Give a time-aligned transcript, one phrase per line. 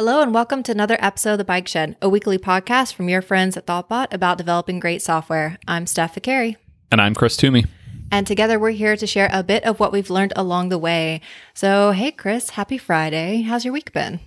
[0.00, 3.20] Hello, and welcome to another episode of The Bike Shed, a weekly podcast from your
[3.20, 5.58] friends at Thoughtbot about developing great software.
[5.68, 6.56] I'm Steph Viccari.
[6.90, 7.66] And I'm Chris Toomey.
[8.10, 11.20] And together we're here to share a bit of what we've learned along the way.
[11.52, 13.42] So, hey, Chris, happy Friday.
[13.42, 14.20] How's your week been?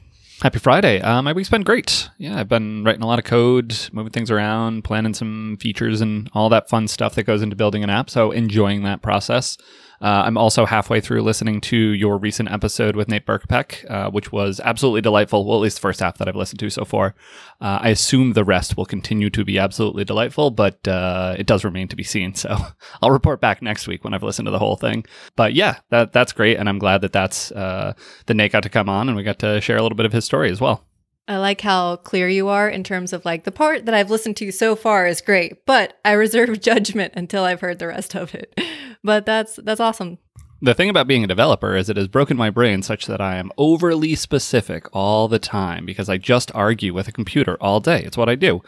[0.44, 1.02] Happy Friday.
[1.02, 2.08] Uh, my week's been great.
[2.20, 6.30] Yeah, I've been writing a lot of code, moving things around, planning some features and
[6.36, 8.12] all that fun stuff that goes into building an app.
[8.12, 9.58] So, enjoying that process.
[10.04, 14.34] Uh, I'm also halfway through listening to your recent episode with Nate Berkopec, uh, which
[14.34, 15.46] was absolutely delightful.
[15.46, 17.16] Well, at least the first half that I've listened to so far.
[17.62, 21.64] Uh, I assume the rest will continue to be absolutely delightful, but uh, it does
[21.64, 22.36] remain to be seen.
[22.36, 22.54] So
[23.02, 25.06] I'll report back next week when I've listened to the whole thing.
[25.38, 27.94] But yeah, that that's great, and I'm glad that that's uh,
[28.26, 30.12] that Nate got to come on and we got to share a little bit of
[30.12, 30.84] his story as well.
[31.28, 34.36] I like how clear you are in terms of like the part that I've listened
[34.38, 38.34] to so far is great, but I reserve judgment until I've heard the rest of
[38.36, 38.60] it.
[39.06, 40.18] But that's that's awesome.
[40.62, 43.36] The thing about being a developer is it has broken my brain such that I
[43.36, 48.02] am overly specific all the time because I just argue with a computer all day.
[48.04, 48.62] It's what I do.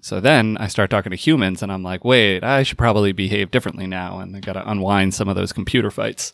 [0.00, 3.50] So then I start talking to humans and I'm like, wait, I should probably behave
[3.50, 4.18] differently now.
[4.18, 6.32] And I got to unwind some of those computer fights.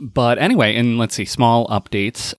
[0.00, 2.32] But anyway, and let's see, small updates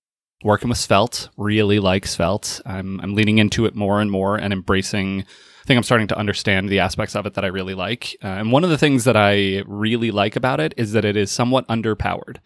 [0.46, 2.60] working with Svelte, really like Svelte.
[2.64, 5.22] I'm, I'm leaning into it more and more and embracing.
[5.22, 8.16] I think I'm starting to understand the aspects of it that I really like.
[8.22, 11.16] Uh, and one of the things that I really like about it is that it
[11.16, 12.36] is somewhat underpowered.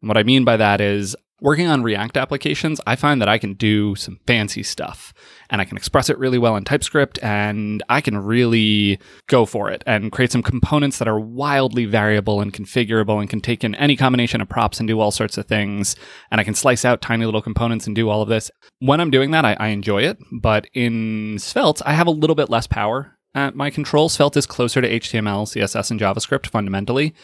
[0.00, 3.38] And what I mean by that is working on React applications, I find that I
[3.38, 5.12] can do some fancy stuff
[5.50, 9.70] and I can express it really well in TypeScript and I can really go for
[9.70, 13.74] it and create some components that are wildly variable and configurable and can take in
[13.74, 15.96] any combination of props and do all sorts of things.
[16.30, 18.50] And I can slice out tiny little components and do all of this.
[18.78, 20.18] When I'm doing that, I, I enjoy it.
[20.32, 24.08] But in Svelte, I have a little bit less power at my control.
[24.08, 27.14] Svelte is closer to HTML, CSS, and JavaScript fundamentally.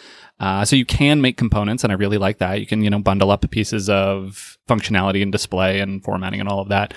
[0.41, 2.59] Uh, so you can make components, and I really like that.
[2.59, 6.61] You can, you know, bundle up pieces of functionality and display and formatting and all
[6.61, 6.95] of that.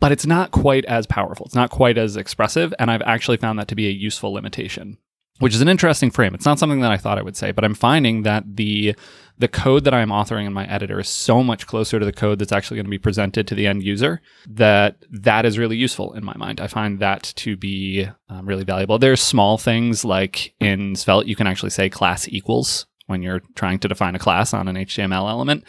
[0.00, 1.46] But it's not quite as powerful.
[1.46, 4.98] It's not quite as expressive, and I've actually found that to be a useful limitation
[5.40, 6.34] which is an interesting frame.
[6.34, 8.94] It's not something that I thought I would say, but I'm finding that the
[9.40, 12.38] the code that I'm authoring in my editor is so much closer to the code
[12.38, 16.12] that's actually going to be presented to the end user that that is really useful
[16.12, 16.60] in my mind.
[16.60, 18.98] I find that to be um, really valuable.
[18.98, 23.78] There's small things like in Svelte, you can actually say class equals when you're trying
[23.78, 25.64] to define a class on an HTML element.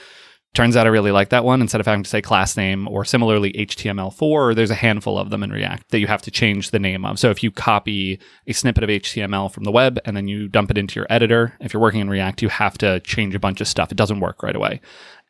[0.53, 1.62] Turns out I really like that one.
[1.62, 5.44] Instead of having to say class name or similarly htmlFor, there's a handful of them
[5.44, 7.19] in React that you have to change the name of.
[7.19, 10.69] So if you copy a snippet of HTML from the web and then you dump
[10.69, 13.61] it into your editor, if you're working in React, you have to change a bunch
[13.61, 13.94] of stuff.
[13.94, 14.81] It doesn't work right away.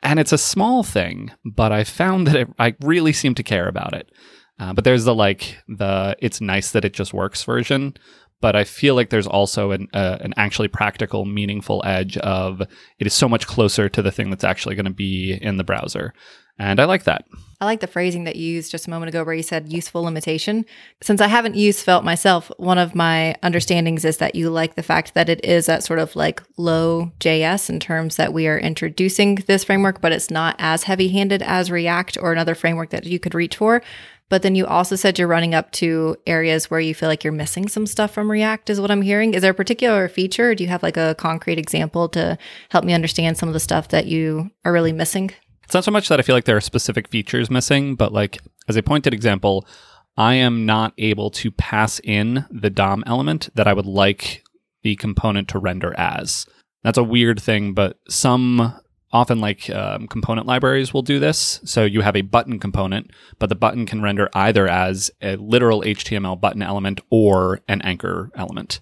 [0.01, 3.67] And it's a small thing, but I found that it, I really seem to care
[3.67, 4.11] about it.
[4.59, 7.95] Uh, but there's the like the it's nice that it just works version
[8.41, 13.07] but I feel like there's also an uh, an actually practical, meaningful edge of it
[13.07, 16.13] is so much closer to the thing that's actually going to be in the browser.
[16.59, 17.25] And I like that.
[17.59, 20.03] I like the phrasing that you used just a moment ago where you said useful
[20.03, 20.65] limitation.
[21.01, 24.83] Since I haven't used Svelte myself, one of my understandings is that you like the
[24.83, 28.59] fact that it is at sort of like low JS in terms that we are
[28.59, 33.05] introducing this framework, but it's not as heavy handed as React or another framework that
[33.05, 33.81] you could reach for.
[34.31, 37.33] But then you also said you're running up to areas where you feel like you're
[37.33, 39.33] missing some stuff from React, is what I'm hearing.
[39.33, 40.55] Is there a particular feature?
[40.55, 42.37] do you have like a concrete example to
[42.69, 45.31] help me understand some of the stuff that you are really missing?
[45.65, 48.39] It's not so much that I feel like there are specific features missing, but like
[48.69, 49.67] as a pointed example,
[50.15, 54.45] I am not able to pass in the DOM element that I would like
[54.81, 56.45] the component to render as.
[56.85, 58.79] That's a weird thing, but some
[59.13, 61.59] often like um, component libraries will do this.
[61.65, 65.81] So you have a button component, but the button can render either as a literal
[65.81, 68.79] HTML button element or an anchor element.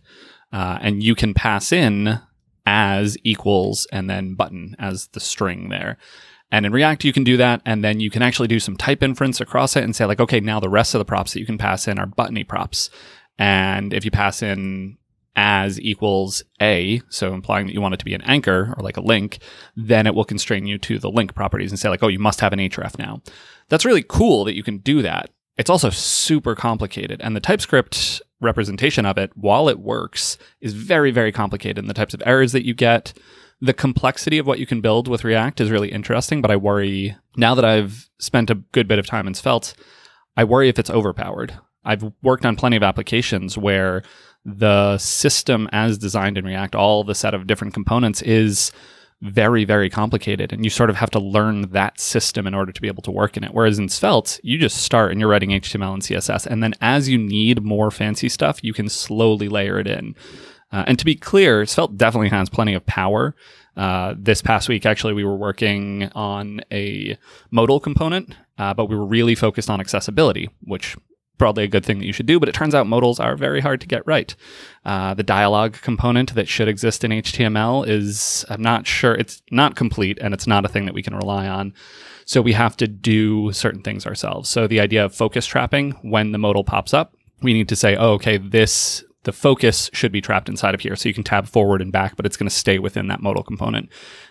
[0.54, 2.20] Uh, and you can pass in
[2.66, 5.98] as equals and then button as the string there.
[6.52, 7.62] And in React, you can do that.
[7.66, 10.40] And then you can actually do some type inference across it and say, like, okay,
[10.40, 12.90] now the rest of the props that you can pass in are buttony props.
[13.38, 14.98] And if you pass in
[15.36, 18.98] as equals a, so implying that you want it to be an anchor or like
[18.98, 19.40] a link,
[19.76, 22.42] then it will constrain you to the link properties and say like, oh, you must
[22.42, 23.22] have an href now.
[23.70, 25.30] That's really cool that you can do that.
[25.58, 31.12] It's also super complicated, and the TypeScript representation of it, while it works, is very,
[31.12, 31.78] very complicated.
[31.78, 33.12] And the types of errors that you get,
[33.60, 36.42] the complexity of what you can build with React is really interesting.
[36.42, 39.74] But I worry now that I've spent a good bit of time in Svelte,
[40.38, 41.60] I worry if it's overpowered.
[41.84, 44.04] I've worked on plenty of applications where
[44.58, 48.72] the system as designed in React, all the set of different components is
[49.22, 50.54] very, very complicated.
[50.54, 53.12] And you sort of have to learn that system in order to be able to
[53.12, 53.54] work in it.
[53.54, 56.46] Whereas in Svelte, you just start and you're writing HTML and CSS.
[56.46, 60.16] And then as you need more fancy stuff, you can slowly layer it in.
[60.72, 63.36] Uh, and to be clear, Svelte definitely has plenty of power.
[63.76, 67.18] Uh, this past week, actually, we were working on a
[67.50, 70.96] modal component, uh, but we were really focused on accessibility, which
[71.40, 73.62] probably a good thing that you should do, but it turns out modals are very
[73.62, 74.36] hard to get right.
[74.86, 79.76] Uh, the dialogue component that should exist in HTML is, I'm not sure, it's not
[79.76, 81.74] complete and it's not a thing that we can rely on.
[82.26, 84.50] So we have to do certain things ourselves.
[84.50, 87.96] So the idea of focus trapping, when the modal pops up, we need to say,
[87.96, 90.96] oh, okay, this the focus should be trapped inside of here.
[90.96, 93.44] So you can tab forward and back, but it's going to stay within that modal
[93.44, 93.90] component.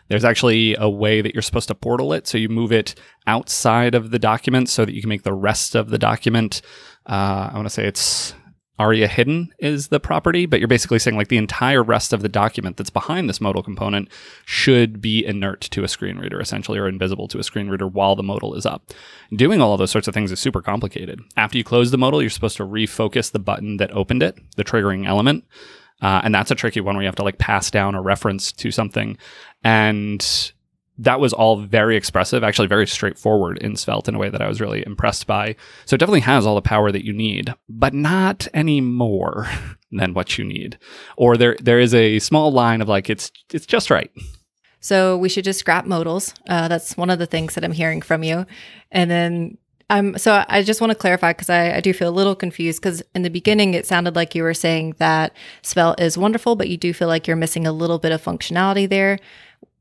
[0.08, 2.26] There's actually a way that you're supposed to portal it.
[2.26, 2.94] So you move it
[3.26, 6.62] outside of the document so that you can make the rest of the document.
[7.08, 8.34] Uh, I want to say it's
[8.78, 12.28] aria hidden is the property, but you're basically saying like the entire rest of the
[12.28, 14.08] document that's behind this modal component
[14.44, 18.14] should be inert to a screen reader, essentially, or invisible to a screen reader while
[18.14, 18.92] the modal is up.
[19.34, 21.20] Doing all of those sorts of things is super complicated.
[21.36, 24.64] After you close the modal, you're supposed to refocus the button that opened it, the
[24.64, 25.44] triggering element.
[26.00, 28.52] Uh, and that's a tricky one where you have to like pass down a reference
[28.52, 29.18] to something.
[29.64, 30.52] And
[30.98, 34.48] that was all very expressive, actually very straightforward in Svelte in a way that I
[34.48, 35.54] was really impressed by.
[35.86, 39.48] So it definitely has all the power that you need, but not any more
[39.92, 40.78] than what you need.
[41.16, 44.10] Or there there is a small line of like it's it's just right.
[44.80, 46.34] So we should just scrap modals.
[46.48, 48.46] Uh, that's one of the things that I'm hearing from you.
[48.92, 49.58] And then
[49.90, 52.82] I'm so I just want to clarify because I, I do feel a little confused
[52.82, 56.68] because in the beginning it sounded like you were saying that Svelte is wonderful, but
[56.68, 59.18] you do feel like you're missing a little bit of functionality there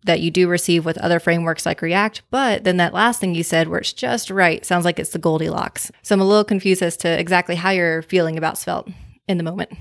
[0.08, 2.24] that you do receive with other frameworks like React.
[2.32, 5.20] But then that last thing you said, where it's just right, sounds like it's the
[5.20, 5.92] Goldilocks.
[6.02, 8.90] So I'm a little confused as to exactly how you're feeling about Svelte
[9.28, 9.72] in the moment.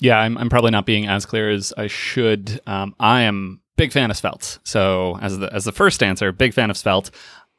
[0.00, 2.60] Yeah, I'm, I'm probably not being as clear as I should.
[2.66, 4.58] Um, I am big fan of Svelte.
[4.64, 7.10] So as the as the first answer, big fan of Svelte.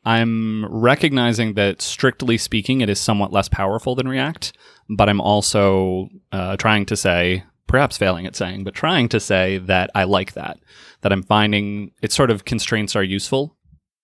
[0.06, 4.54] I'm recognizing that strictly speaking, it is somewhat less powerful than React,
[4.90, 9.60] but I'm also uh, trying to say perhaps failing at saying, but trying to say
[9.60, 10.60] that I like that,
[11.02, 13.56] that I'm finding its sort of constraints are useful.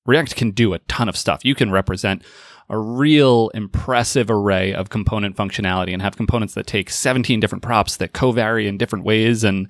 [0.05, 1.43] React can do a ton of stuff.
[1.43, 2.23] You can represent
[2.69, 7.97] a real impressive array of component functionality and have components that take 17 different props
[7.97, 9.67] that co-vary in different ways and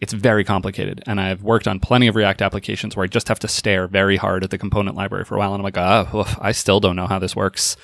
[0.00, 1.02] it's very complicated.
[1.06, 4.16] And I've worked on plenty of React applications where I just have to stare very
[4.16, 6.96] hard at the component library for a while and I'm like, oh, I still don't
[6.96, 7.76] know how this works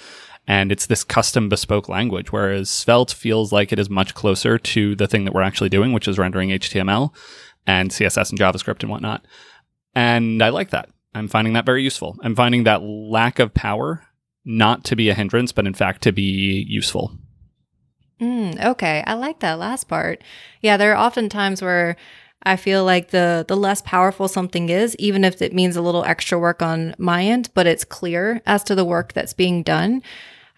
[0.49, 4.97] and it's this custom bespoke language whereas svelte feels like it is much closer to
[4.97, 7.15] the thing that we're actually doing which is rendering html
[7.69, 9.25] and css and javascript and whatnot.
[9.95, 10.89] And i like that.
[11.15, 12.17] I'm finding that very useful.
[12.23, 14.05] I'm finding that lack of power
[14.45, 17.13] not to be a hindrance but in fact to be useful.
[18.21, 19.05] Mm, okay.
[19.07, 20.25] I like that last part.
[20.63, 21.97] Yeah there are often times where
[22.43, 26.05] I feel like the the less powerful something is, even if it means a little
[26.05, 30.03] extra work on my end, but it's clear as to the work that's being done.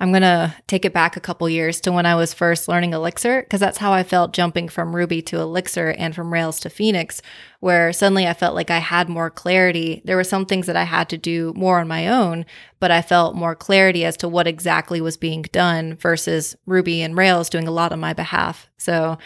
[0.00, 2.94] I'm going to take it back a couple years to when I was first learning
[2.94, 6.70] Elixir, because that's how I felt jumping from Ruby to Elixir and from Rails to
[6.70, 7.20] Phoenix,
[7.61, 10.00] where suddenly I felt like I had more clarity.
[10.06, 12.47] There were some things that I had to do more on my own,
[12.79, 17.14] but I felt more clarity as to what exactly was being done versus Ruby and
[17.14, 18.70] Rails doing a lot on my behalf.
[18.79, 19.19] So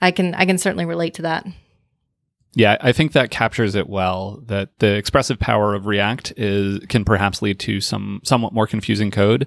[0.00, 1.46] I can I can certainly relate to that.
[2.56, 4.42] Yeah, I think that captures it well.
[4.46, 9.10] That the expressive power of React is can perhaps lead to some somewhat more confusing
[9.10, 9.46] code,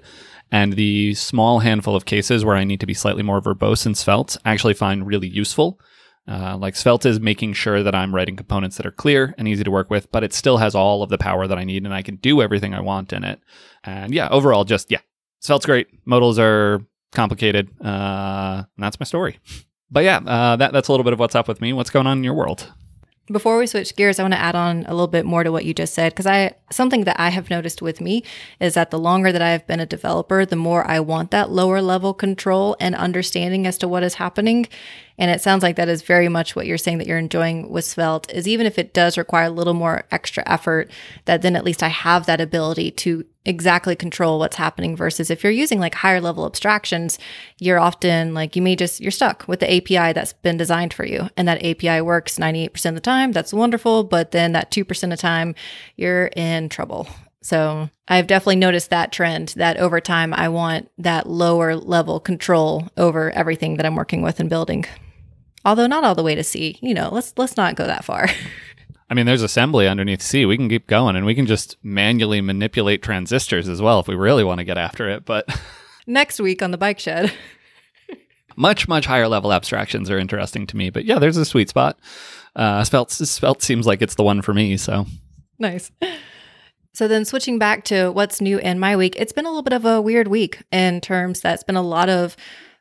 [0.52, 3.96] and the small handful of cases where I need to be slightly more verbose in
[3.96, 5.80] Svelte actually find really useful.
[6.28, 9.64] Uh, like Svelte is making sure that I'm writing components that are clear and easy
[9.64, 11.92] to work with, but it still has all of the power that I need, and
[11.92, 13.40] I can do everything I want in it.
[13.82, 15.00] And yeah, overall, just yeah,
[15.40, 15.88] Svelte's great.
[16.06, 17.70] Modals are complicated.
[17.84, 19.40] Uh, and that's my story.
[19.92, 21.72] But yeah, uh, that, that's a little bit of what's up with me.
[21.72, 22.72] What's going on in your world?
[23.30, 25.64] Before we switch gears, I want to add on a little bit more to what
[25.64, 28.24] you just said because I something that I have noticed with me
[28.58, 31.50] is that the longer that I have been a developer, the more I want that
[31.50, 34.66] lower level control and understanding as to what is happening.
[35.20, 37.84] And it sounds like that is very much what you're saying that you're enjoying with
[37.84, 40.90] Svelte is even if it does require a little more extra effort,
[41.26, 45.44] that then at least I have that ability to exactly control what's happening versus if
[45.44, 47.18] you're using like higher level abstractions,
[47.58, 51.04] you're often like you may just you're stuck with the API that's been designed for
[51.04, 51.28] you.
[51.36, 53.32] And that API works 98% of the time.
[53.32, 54.04] That's wonderful.
[54.04, 55.54] But then that 2% of time,
[55.96, 57.06] you're in trouble.
[57.42, 62.88] So I've definitely noticed that trend that over time I want that lower level control
[62.96, 64.86] over everything that I'm working with and building
[65.64, 66.78] although not all the way to C.
[66.80, 68.28] You know, let's let's not go that far.
[69.10, 70.46] I mean, there's assembly underneath C.
[70.46, 74.14] We can keep going, and we can just manually manipulate transistors as well if we
[74.14, 75.24] really want to get after it.
[75.24, 75.48] But
[76.06, 77.32] next week on the bike shed.
[78.56, 81.98] much much higher level abstractions are interesting to me, but yeah, there's a sweet spot.
[82.54, 84.76] Uh, Svelte Svelte seems like it's the one for me.
[84.76, 85.06] So
[85.58, 85.90] nice.
[86.92, 89.72] So then switching back to what's new in my week, it's been a little bit
[89.72, 92.36] of a weird week in terms that's been a lot of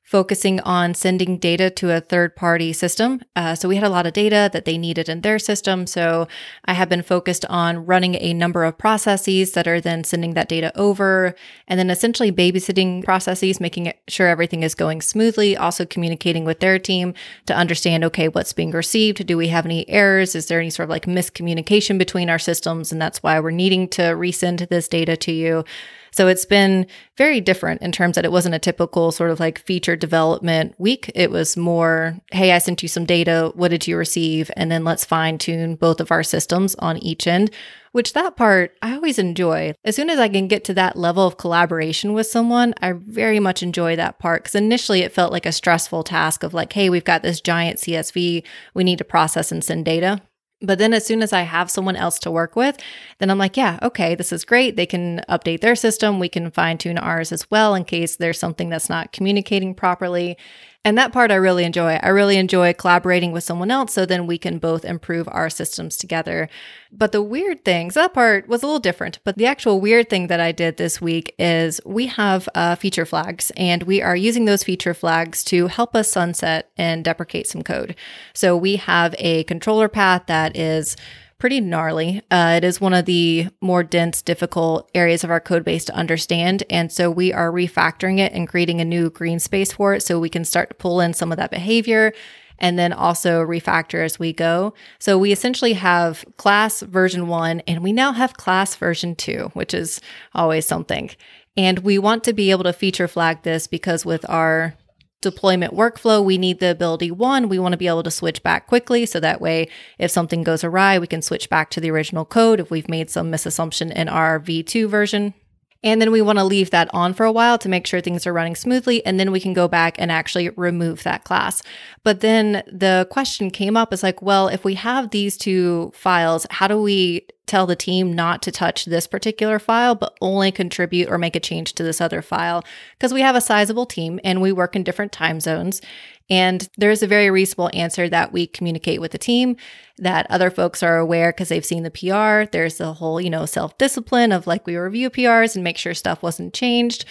[0.09, 3.21] focusing on sending data to a third party system.
[3.35, 5.85] Uh, so we had a lot of data that they needed in their system.
[5.85, 6.27] So
[6.65, 10.49] I have been focused on running a number of processes that are then sending that
[10.49, 11.35] data over
[11.67, 16.79] and then essentially babysitting processes, making sure everything is going smoothly, also communicating with their
[16.79, 17.13] team
[17.45, 19.27] to understand okay, what's being received?
[19.27, 20.33] Do we have any errors?
[20.33, 22.91] Is there any sort of like miscommunication between our systems?
[22.91, 25.65] And that's why we're needing to resend this data to you.
[26.11, 26.87] So it's been
[27.17, 31.11] very different in terms that it wasn't a typical sort of like feature development week.
[31.15, 33.51] It was more, hey, I sent you some data.
[33.55, 34.49] What did you receive?
[34.55, 37.51] And then let's fine tune both of our systems on each end,
[37.91, 39.73] which that part I always enjoy.
[39.83, 43.39] As soon as I can get to that level of collaboration with someone, I very
[43.39, 46.89] much enjoy that part because initially it felt like a stressful task of like, hey,
[46.89, 50.21] we've got this giant CSV we need to process and send data.
[50.61, 52.77] But then as soon as I have someone else to work with,
[53.19, 54.75] then I'm like, yeah, okay, this is great.
[54.75, 56.19] They can update their system.
[56.19, 60.37] We can fine tune ours as well in case there's something that's not communicating properly.
[60.85, 61.99] And that part I really enjoy.
[62.01, 65.97] I really enjoy collaborating with someone else so then we can both improve our systems
[65.97, 66.47] together.
[66.89, 69.19] But the weird things, that part was a little different.
[69.25, 73.05] But the actual weird thing that I did this week is we have uh, feature
[73.05, 77.61] flags and we are using those feature flags to help us sunset and deprecate some
[77.61, 77.95] code.
[78.33, 80.95] So we have a controller path that is
[81.39, 82.21] pretty gnarly.
[82.29, 85.95] Uh, it is one of the more dense, difficult areas of our code base to
[85.95, 86.63] understand.
[86.69, 90.19] And so we are refactoring it and creating a new green space for it so
[90.19, 92.13] we can start to pull in some of that behavior
[92.59, 94.73] and then also refactor as we go.
[94.99, 99.73] So we essentially have class version one and we now have class version two, which
[99.73, 100.01] is
[100.35, 101.09] always something.
[101.55, 104.75] And we want to be able to feature flag this because with our
[105.21, 108.67] deployment workflow, we need the ability one, we want to be able to switch back
[108.67, 109.05] quickly.
[109.05, 112.59] So that way, if something goes awry, we can switch back to the original code
[112.59, 115.33] if we've made some misassumption in our V2 version.
[115.81, 118.27] And then we want to leave that on for a while to make sure things
[118.27, 119.05] are running smoothly.
[119.05, 121.63] And then we can go back and actually remove that class.
[122.03, 126.45] But then the question came up is like, well, if we have these two files,
[126.49, 131.09] how do we tell the team not to touch this particular file, but only contribute
[131.09, 132.63] or make a change to this other file?
[132.97, 135.81] Because we have a sizable team and we work in different time zones.
[136.29, 139.57] And there's a very reasonable answer that we communicate with the team
[139.97, 142.49] that other folks are aware because they've seen the PR.
[142.49, 145.93] There's the whole, you know, self discipline of like we review PRs and make sure
[145.93, 147.03] stuff wasn't changed.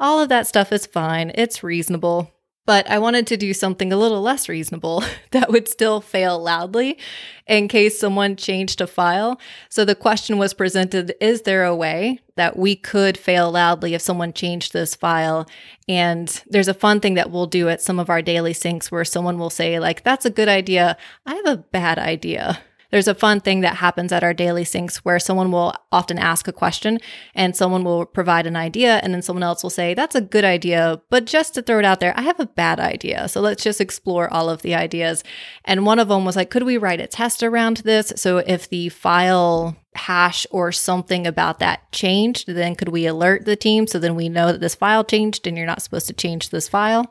[0.00, 1.32] All of that stuff is fine.
[1.34, 2.31] It's reasonable.
[2.64, 5.02] But I wanted to do something a little less reasonable
[5.32, 6.98] that would still fail loudly
[7.46, 9.40] in case someone changed a file.
[9.68, 14.02] So the question was presented Is there a way that we could fail loudly if
[14.02, 15.48] someone changed this file?
[15.88, 19.04] And there's a fun thing that we'll do at some of our daily syncs where
[19.04, 20.96] someone will say, like, that's a good idea.
[21.26, 22.60] I have a bad idea
[22.92, 26.46] there's a fun thing that happens at our daily syncs where someone will often ask
[26.46, 27.00] a question
[27.34, 30.44] and someone will provide an idea and then someone else will say, That's a good
[30.44, 33.28] idea, but just to throw it out there, I have a bad idea.
[33.28, 35.24] So let's just explore all of the ideas.
[35.64, 38.12] And one of them was like, Could we write a test around this?
[38.16, 43.56] So if the file hash or something about that changed, then could we alert the
[43.56, 46.50] team so then we know that this file changed and you're not supposed to change
[46.50, 47.10] this file?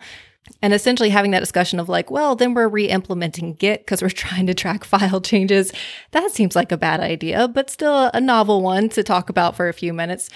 [0.61, 4.09] And essentially having that discussion of like, well, then we're re implementing Git because we're
[4.09, 5.71] trying to track file changes.
[6.11, 9.69] That seems like a bad idea, but still a novel one to talk about for
[9.69, 10.29] a few minutes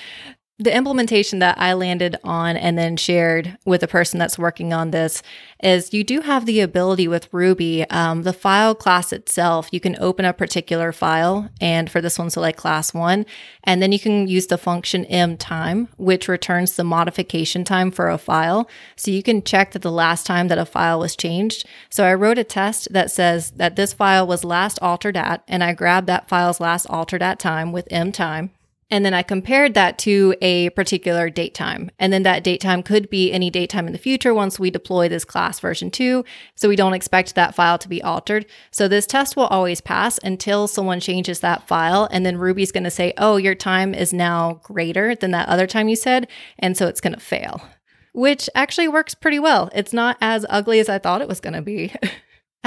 [0.58, 4.92] the implementation that I landed on and then shared with the person that's working on
[4.92, 5.22] this
[5.62, 9.98] is you do have the ability with Ruby, um, the file class itself, you can
[10.00, 11.50] open a particular file.
[11.60, 13.26] And for this one, like class one,
[13.66, 18.18] and then you can use the function mtime, which returns the modification time for a
[18.18, 18.70] file.
[18.96, 21.66] So you can check that the last time that a file was changed.
[21.90, 25.64] So I wrote a test that says that this file was last altered at, and
[25.64, 28.52] I grabbed that file's last altered at time with mtime.
[28.92, 31.90] And then I compared that to a particular date time.
[31.98, 34.70] And then that date time could be any date time in the future once we
[34.70, 36.24] deploy this class version 2.
[36.56, 38.46] So we don't expect that file to be altered.
[38.70, 42.08] So this test will always pass until someone changes that file.
[42.12, 45.66] And then Ruby's going to say, oh, your time is now greater than that other
[45.66, 46.28] time you said.
[46.60, 47.68] And so it's going to fail,
[48.14, 49.72] which actually works pretty well.
[49.74, 51.94] It's not as ugly as I thought it was going to be.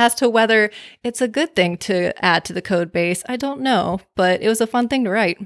[0.01, 0.71] As to whether
[1.03, 4.49] it's a good thing to add to the code base, I don't know, but it
[4.49, 5.39] was a fun thing to write.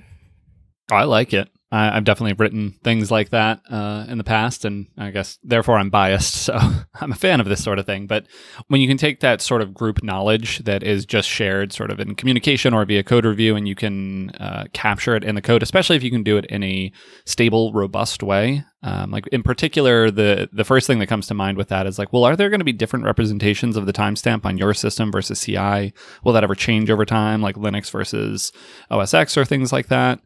[0.92, 1.48] I like it.
[1.72, 5.78] I, have definitely written things like that uh, in the past, and I guess therefore
[5.78, 6.32] I'm biased.
[6.42, 6.58] So
[7.00, 8.08] I'm a fan of this sort of thing.
[8.08, 8.26] But
[8.66, 12.00] when you can take that sort of group knowledge that is just shared, sort of
[12.00, 15.62] in communication or via code review, and you can uh, capture it in the code,
[15.62, 16.92] especially if you can do it in a
[17.26, 18.64] stable, robust way.
[18.82, 21.98] Um, like in particular, the the first thing that comes to mind with that is
[21.98, 25.12] like, well, are there going to be different representations of the timestamp on your system
[25.12, 25.94] versus CI?
[26.24, 28.52] Will that ever change over time, like Linux versus
[28.90, 30.20] OS X or things like that?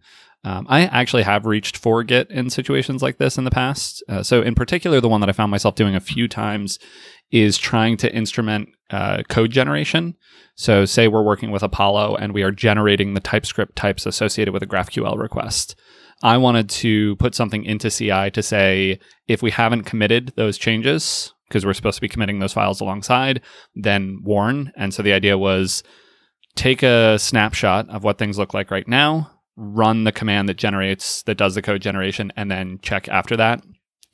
[0.46, 4.00] Um, I actually have reached for Git in situations like this in the past.
[4.08, 6.78] Uh, so, in particular, the one that I found myself doing a few times
[7.32, 10.14] is trying to instrument uh, code generation.
[10.54, 14.62] So, say we're working with Apollo and we are generating the TypeScript types associated with
[14.62, 15.74] a GraphQL request.
[16.22, 21.32] I wanted to put something into CI to say if we haven't committed those changes,
[21.48, 23.40] because we're supposed to be committing those files alongside,
[23.74, 24.70] then warn.
[24.76, 25.82] And so the idea was
[26.54, 31.22] take a snapshot of what things look like right now, run the command that generates,
[31.22, 33.62] that does the code generation, and then check after that.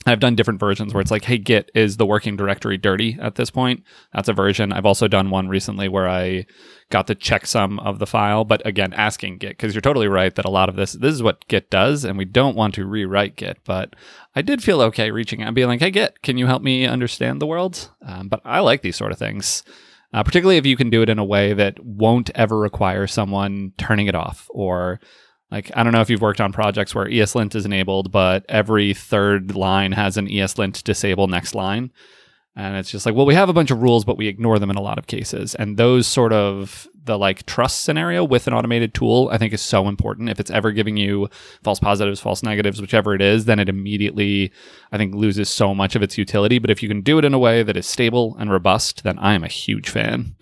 [0.04, 3.36] I've done different versions where it's like, hey, Git, is the working directory dirty at
[3.36, 3.84] this point?
[4.12, 4.72] That's a version.
[4.72, 6.46] I've also done one recently where I
[6.90, 10.44] got the checksum of the file, but again, asking Git, because you're totally right that
[10.44, 13.36] a lot of this, this is what Git does, and we don't want to rewrite
[13.36, 13.58] Git.
[13.64, 13.94] But
[14.34, 16.84] I did feel okay reaching out and being like, hey, Git, can you help me
[16.84, 17.90] understand the world?
[18.04, 19.62] Um, but I like these sort of things.
[20.14, 23.72] Uh, particularly if you can do it in a way that won't ever require someone
[23.78, 25.00] turning it off or
[25.52, 28.94] like, I don't know if you've worked on projects where ESLint is enabled, but every
[28.94, 31.92] third line has an ESLint disable next line.
[32.56, 34.70] And it's just like, well, we have a bunch of rules, but we ignore them
[34.70, 35.54] in a lot of cases.
[35.54, 39.60] And those sort of the like trust scenario with an automated tool, I think is
[39.60, 40.30] so important.
[40.30, 41.28] If it's ever giving you
[41.62, 44.52] false positives, false negatives, whichever it is, then it immediately,
[44.90, 46.60] I think, loses so much of its utility.
[46.60, 49.18] But if you can do it in a way that is stable and robust, then
[49.18, 50.34] I am a huge fan.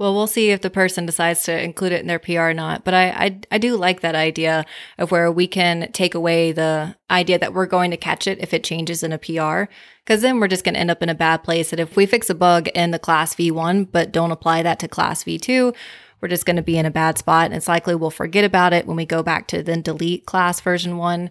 [0.00, 2.84] Well, we'll see if the person decides to include it in their PR or not.
[2.86, 4.64] But I, I, I, do like that idea
[4.96, 8.54] of where we can take away the idea that we're going to catch it if
[8.54, 9.70] it changes in a PR.
[10.02, 11.68] Because then we're just going to end up in a bad place.
[11.68, 14.88] That if we fix a bug in the class V1, but don't apply that to
[14.88, 15.76] class V2,
[16.22, 17.44] we're just going to be in a bad spot.
[17.44, 20.62] And it's likely we'll forget about it when we go back to then delete class
[20.62, 21.30] version one.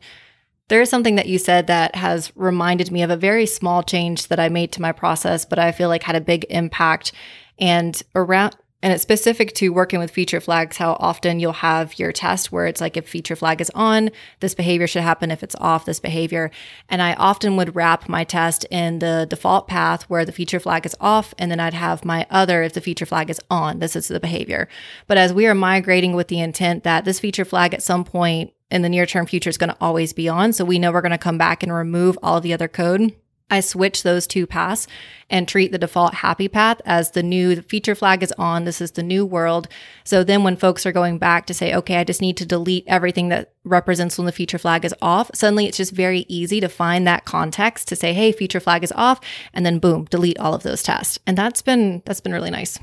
[0.68, 4.28] There is something that you said that has reminded me of a very small change
[4.28, 7.14] that I made to my process, but I feel like had a big impact
[7.60, 12.14] and around and it's specific to working with feature flags, how often you'll have your
[12.14, 15.32] test where it's like if feature flag is on, this behavior should happen.
[15.32, 16.50] If it's off, this behavior.
[16.88, 20.86] And I often would wrap my test in the default path where the feature flag
[20.86, 21.34] is off.
[21.38, 24.20] And then I'd have my other if the feature flag is on, this is the
[24.20, 24.70] behavior.
[25.08, 28.54] But as we are migrating with the intent that this feature flag at some point
[28.72, 30.54] in the near term future is going to always be on.
[30.54, 33.14] So we know we're going to come back and remove all the other code
[33.50, 34.88] I switch those two paths
[35.30, 38.66] and treat the default happy path as the new feature flag is on.
[38.66, 39.68] This is the new world.
[40.04, 42.84] So then when folks are going back to say, okay, I just need to delete
[42.88, 46.70] everything that represents when the feature flag is off, suddenly it's just very easy to
[46.70, 49.20] find that context to say, hey, feature flag is off,
[49.54, 51.20] and then boom, delete all of those tests.
[51.28, 52.80] And that's been that's been really nice.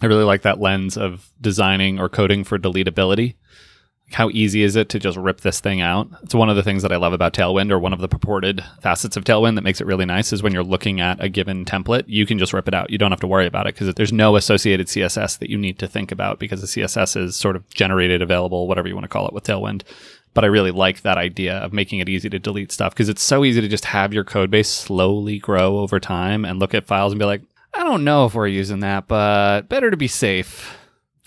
[0.00, 3.34] I really like that lens of designing or coding for deletability
[4.12, 6.08] how easy is it to just rip this thing out?
[6.22, 8.64] It's one of the things that I love about Tailwind, or one of the purported
[8.80, 11.64] facets of Tailwind that makes it really nice is when you're looking at a given
[11.64, 12.90] template, you can just rip it out.
[12.90, 15.78] You don't have to worry about it because there's no associated CSS that you need
[15.80, 19.08] to think about because the CSS is sort of generated, available, whatever you want to
[19.08, 19.82] call it with Tailwind.
[20.32, 23.22] But I really like that idea of making it easy to delete stuff because it's
[23.22, 26.86] so easy to just have your code base slowly grow over time and look at
[26.86, 27.42] files and be like,
[27.74, 30.77] I don't know if we're using that, but better to be safe.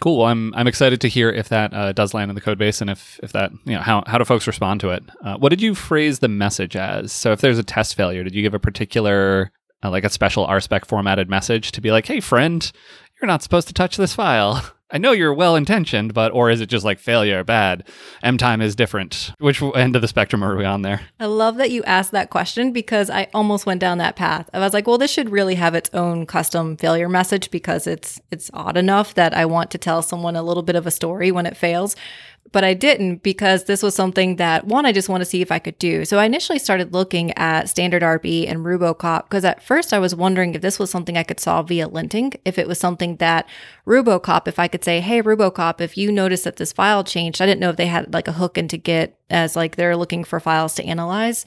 [0.02, 0.18] Cool.
[0.18, 2.82] Well, I'm I'm excited to hear if that uh, does land in the code base
[2.82, 5.04] and if if that you know how how do folks respond to it.
[5.24, 7.14] Uh, what did you phrase the message as?
[7.14, 9.52] So if there's a test failure, did you give a particular
[9.84, 12.72] uh, like a special RSpec formatted message to be like, hey friend,
[13.22, 14.64] you're not supposed to touch this file.
[14.94, 17.88] I know you're well intentioned, but or is it just like failure bad?
[18.24, 19.32] Mtime is different.
[19.40, 21.02] Which end of the spectrum are we on there?
[21.20, 24.50] I love that you asked that question because I almost went down that path.
[24.54, 28.20] I was like, well, this should really have its own custom failure message because it's
[28.32, 31.32] it's odd enough that I want to tell someone a little bit of a story
[31.32, 31.96] when it fails
[32.52, 35.52] but I didn't because this was something that one, I just want to see if
[35.52, 36.04] I could do.
[36.06, 40.14] So I initially started looking at standard RB and Rubocop because at first I was
[40.14, 43.48] wondering if this was something I could solve via linting, if it was something that
[43.86, 47.46] Rubocop, if I could say, hey, Rubocop, if you notice that this file changed, I
[47.46, 50.40] didn't know if they had like a hook into Git as like they're looking for
[50.40, 51.46] files to analyze.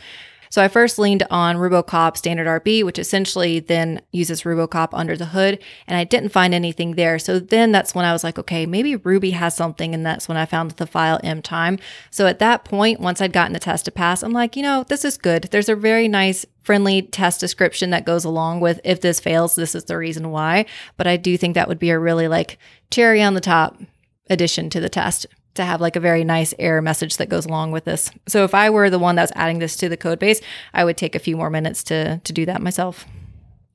[0.54, 5.24] So I first leaned on Rubocop standard RB, which essentially then uses Rubocop under the
[5.24, 7.18] hood, and I didn't find anything there.
[7.18, 10.36] So then that's when I was like, okay, maybe Ruby has something, and that's when
[10.36, 11.80] I found the file mtime.
[12.12, 14.84] So at that point, once I'd gotten the test to pass, I'm like, you know,
[14.84, 15.48] this is good.
[15.50, 19.74] There's a very nice friendly test description that goes along with if this fails, this
[19.74, 20.66] is the reason why.
[20.96, 22.58] But I do think that would be a really like
[22.92, 23.82] cherry on the top
[24.30, 27.72] addition to the test to have like a very nice error message that goes along
[27.72, 28.10] with this.
[28.26, 30.40] So if I were the one that's adding this to the code base,
[30.72, 33.06] I would take a few more minutes to to do that myself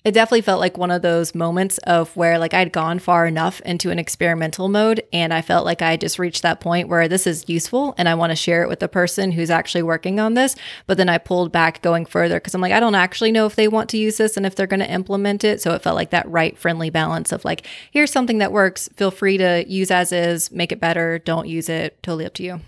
[0.05, 3.59] it definitely felt like one of those moments of where like I'd gone far enough
[3.61, 7.27] into an experimental mode and I felt like I just reached that point where this
[7.27, 10.35] is useful and I want to share it with the person who's actually working on
[10.35, 10.55] this.
[10.87, 13.57] But then I pulled back going further because I'm like, I don't actually know if
[13.57, 15.61] they want to use this and if they're going to implement it.
[15.61, 18.87] So it felt like that right friendly balance of like, here's something that works.
[18.95, 21.19] Feel free to use as is, make it better.
[21.19, 22.01] Don't use it.
[22.01, 22.61] Totally up to you.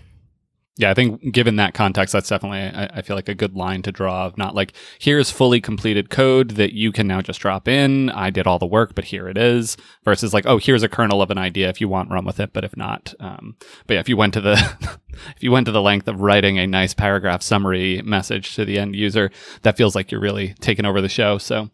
[0.78, 3.82] Yeah, I think given that context, that's definitely, I, I, feel like a good line
[3.82, 7.68] to draw of not like, here's fully completed code that you can now just drop
[7.68, 8.08] in.
[8.08, 11.20] I did all the work, but here it is versus like, oh, here's a kernel
[11.20, 11.68] of an idea.
[11.68, 12.54] If you want, run with it.
[12.54, 13.56] But if not, um,
[13.86, 14.52] but yeah, if you went to the,
[15.36, 18.78] if you went to the length of writing a nice paragraph summary message to the
[18.78, 19.30] end user,
[19.62, 21.36] that feels like you're really taking over the show.
[21.36, 21.68] So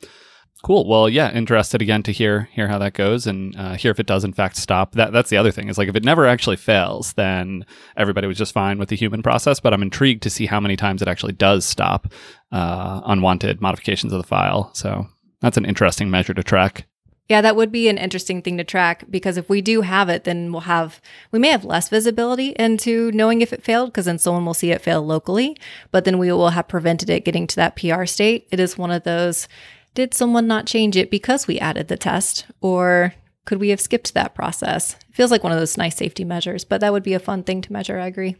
[0.64, 0.88] Cool.
[0.88, 4.06] Well, yeah, interested again to hear hear how that goes and uh, hear if it
[4.06, 4.92] does in fact stop.
[4.92, 7.64] That that's the other thing is like if it never actually fails, then
[7.96, 9.60] everybody was just fine with the human process.
[9.60, 12.12] But I'm intrigued to see how many times it actually does stop
[12.50, 14.70] uh, unwanted modifications of the file.
[14.74, 15.06] So
[15.40, 16.86] that's an interesting measure to track.
[17.28, 20.24] Yeah, that would be an interesting thing to track because if we do have it,
[20.24, 20.98] then we'll have,
[21.30, 24.70] we may have less visibility into knowing if it failed because then someone will see
[24.70, 25.54] it fail locally,
[25.92, 28.48] but then we will have prevented it getting to that PR state.
[28.50, 29.46] It is one of those,
[29.94, 32.46] did someone not change it because we added the test?
[32.60, 34.94] Or could we have skipped that process?
[35.08, 37.42] It feels like one of those nice safety measures, but that would be a fun
[37.42, 37.98] thing to measure.
[37.98, 38.36] I agree.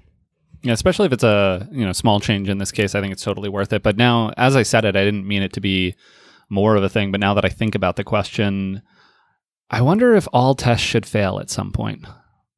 [0.63, 3.23] Yeah, especially if it's a you know small change in this case, I think it's
[3.23, 3.83] totally worth it.
[3.83, 5.95] But now, as I said it, I didn't mean it to be
[6.49, 7.13] more of a thing.
[7.13, 8.83] But now that I think about the question,
[9.71, 12.05] I wonder if all tests should fail at some point.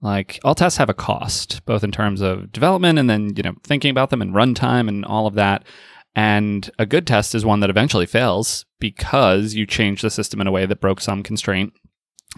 [0.01, 3.55] Like all tests have a cost, both in terms of development and then you know
[3.65, 5.65] thinking about them and runtime and all of that.
[6.15, 10.47] And a good test is one that eventually fails because you changed the system in
[10.47, 11.73] a way that broke some constraint.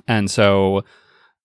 [0.06, 0.84] And so,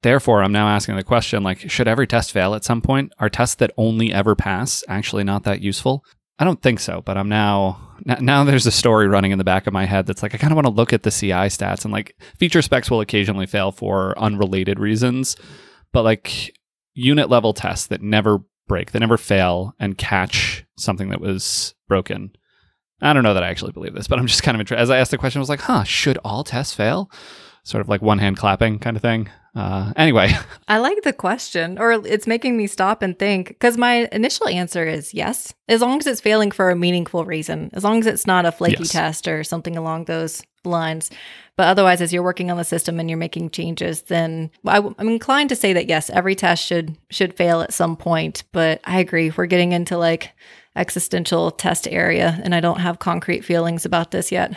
[0.01, 3.13] therefore, I'm now asking the question like, should every test fail at some point?
[3.19, 6.03] Are tests that only ever pass actually not that useful?
[6.39, 9.65] I don't think so, but I'm now now there's a story running in the back
[9.65, 11.83] of my head that's like I kind of want to look at the CI stats
[11.83, 15.35] and like feature specs will occasionally fail for unrelated reasons,
[15.93, 16.55] but like
[16.93, 22.31] unit level tests that never break, that never fail and catch something that was broken.
[23.01, 24.81] I don't know that I actually believe this, but I'm just kind of interested.
[24.81, 27.11] As I asked the question, I was like, huh, should all tests fail?
[27.63, 29.29] Sort of like one hand clapping kind of thing.
[29.55, 30.31] Uh, anyway.
[30.67, 34.85] I like the question, or it's making me stop and think because my initial answer
[34.85, 38.27] is yes, as long as it's failing for a meaningful reason, as long as it's
[38.27, 38.91] not a flaky yes.
[38.91, 41.09] test or something along those lines.
[41.55, 44.95] But otherwise, as you're working on the system and you're making changes, then I, am
[44.99, 48.43] inclined to say that yes, every test should should fail at some point.
[48.51, 50.33] But I agree, we're getting into like
[50.77, 54.53] existential test area, and I don't have concrete feelings about this yet.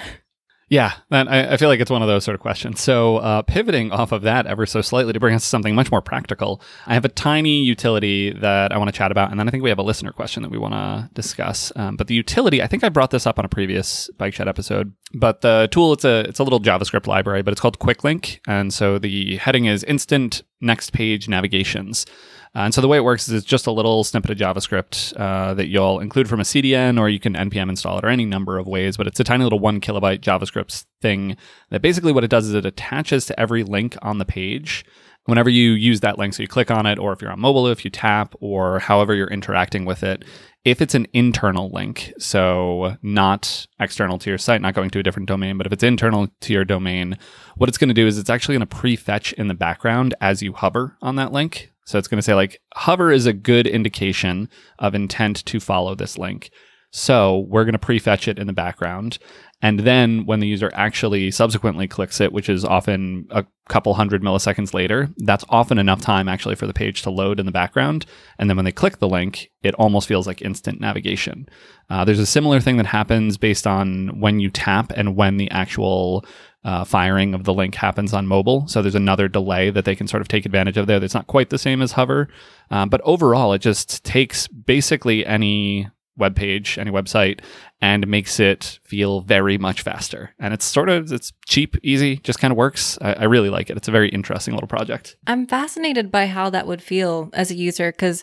[0.71, 2.81] Yeah, that, I, I, feel like it's one of those sort of questions.
[2.81, 5.91] So, uh, pivoting off of that ever so slightly to bring us to something much
[5.91, 9.49] more practical, I have a tiny utility that I want to chat about, and then
[9.49, 11.73] I think we have a listener question that we want to discuss.
[11.75, 14.47] Um, but the utility, I think I brought this up on a previous Bike Shed
[14.47, 14.93] episode.
[15.13, 18.73] But the tool, it's a it's a little JavaScript library, but it's called QuickLink, and
[18.73, 22.07] so the heading is Instant Next Page Navigations.
[22.55, 25.16] Uh, and so the way it works is it's just a little snippet of JavaScript
[25.16, 28.25] uh, that you'll include from a CDN, or you can npm install it, or any
[28.25, 28.96] number of ways.
[28.96, 31.37] But it's a tiny little one kilobyte JavaScript thing
[31.70, 34.85] that basically what it does is it attaches to every link on the page.
[35.31, 37.69] Whenever you use that link, so you click on it, or if you're on mobile,
[37.69, 40.25] if you tap, or however you're interacting with it,
[40.64, 45.03] if it's an internal link, so not external to your site, not going to a
[45.03, 47.16] different domain, but if it's internal to your domain,
[47.57, 50.43] what it's going to do is it's actually going to prefetch in the background as
[50.43, 51.73] you hover on that link.
[51.87, 55.95] So it's going to say like hover is a good indication of intent to follow
[55.95, 56.51] this link.
[56.93, 59.19] So we're going to prefetch it in the background.
[59.62, 64.23] And then when the user actually subsequently clicks it, which is often a couple hundred
[64.23, 68.07] milliseconds later, that's often enough time actually for the page to load in the background.
[68.38, 71.46] And then when they click the link, it almost feels like instant navigation.
[71.90, 75.51] Uh, there's a similar thing that happens based on when you tap and when the
[75.51, 76.25] actual
[76.64, 78.66] uh, firing of the link happens on mobile.
[78.66, 81.27] So there's another delay that they can sort of take advantage of there that's not
[81.27, 82.29] quite the same as hover.
[82.70, 85.88] Um, but overall, it just takes basically any
[86.21, 87.41] web page, any website,
[87.81, 90.35] and makes it feel very much faster.
[90.39, 92.99] And it's sort of it's cheap, easy, just kind of works.
[93.01, 93.77] I, I really like it.
[93.77, 95.17] It's a very interesting little project.
[95.27, 98.23] I'm fascinated by how that would feel as a user because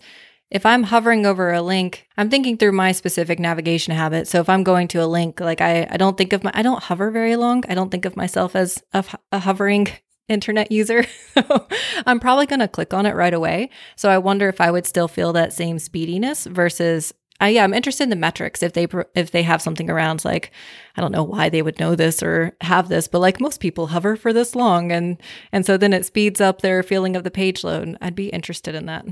[0.50, 4.28] if I'm hovering over a link, I'm thinking through my specific navigation habit.
[4.28, 6.62] So if I'm going to a link, like I, I don't think of my, I
[6.62, 7.64] don't hover very long.
[7.68, 9.88] I don't think of myself as a, a hovering
[10.30, 11.06] internet user.
[12.06, 13.70] I'm probably going to click on it right away.
[13.98, 17.73] So I wonder if I would still feel that same speediness versus uh, yeah, I'm
[17.73, 20.52] interested in the metrics if they if they have something around like
[20.95, 23.88] I don't know why they would know this or have this, but like most people
[23.88, 25.21] hover for this long and
[25.52, 27.97] and so then it speeds up their feeling of the page load.
[28.02, 29.06] I'd be interested in that.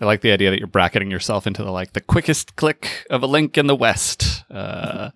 [0.00, 3.22] I like the idea that you're bracketing yourself into the like the quickest click of
[3.22, 4.44] a link in the West.
[4.50, 5.10] Uh,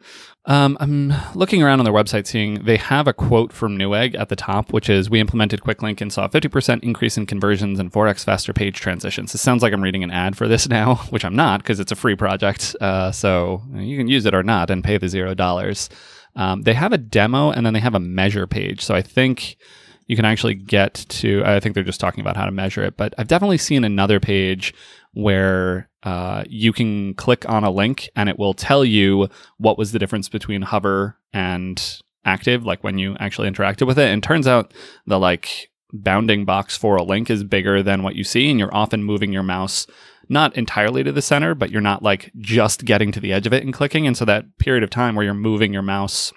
[0.47, 4.29] um, I'm looking around on their website, seeing they have a quote from Newegg at
[4.29, 7.93] the top, which is, "We implemented QuickLink and saw a 50% increase in conversions and
[7.93, 11.25] 4x faster page transitions." It sounds like I'm reading an ad for this now, which
[11.25, 12.75] I'm not because it's a free project.
[12.81, 15.89] Uh, so you can use it or not and pay the zero dollars.
[16.35, 18.81] Um, they have a demo and then they have a measure page.
[18.81, 19.57] So I think
[20.07, 22.97] you can actually get to, I think they're just talking about how to measure it,
[22.97, 24.75] but I've definitely seen another page
[25.15, 29.93] where uh, you can click on a link and it will tell you what was
[29.93, 34.09] the difference between hover and active, like when you actually interacted with it.
[34.09, 34.73] And turns out
[35.07, 38.75] the like bounding box for a link is bigger than what you see, and you're
[38.75, 39.87] often moving your mouse
[40.29, 43.53] not entirely to the center, but you're not like just getting to the edge of
[43.53, 44.07] it and clicking.
[44.07, 46.33] And so that period of time where you're moving your mouse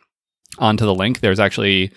[0.59, 1.93] onto the link, there's actually